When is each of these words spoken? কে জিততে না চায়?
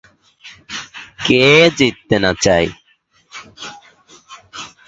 কে 1.19 1.43
জিততে 1.77 2.15
না 2.23 2.31
চায়? 2.43 2.69